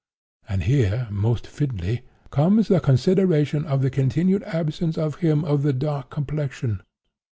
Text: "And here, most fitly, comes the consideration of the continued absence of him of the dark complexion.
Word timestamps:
"And 0.49 0.63
here, 0.63 1.07
most 1.11 1.45
fitly, 1.45 2.01
comes 2.31 2.69
the 2.69 2.79
consideration 2.79 3.65
of 3.67 3.83
the 3.83 3.91
continued 3.91 4.41
absence 4.41 4.97
of 4.97 5.17
him 5.17 5.45
of 5.45 5.61
the 5.61 5.73
dark 5.73 6.09
complexion. 6.09 6.81